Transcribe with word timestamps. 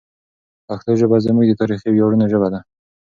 پښتو 0.67 0.91
ژبه 0.99 1.17
زموږ 1.25 1.45
د 1.47 1.53
تاریخي 1.61 1.89
ویاړونو 1.91 2.25
ژبه 2.31 2.47
ده. 2.53 2.59